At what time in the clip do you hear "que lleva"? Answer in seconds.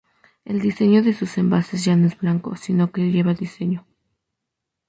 2.91-3.35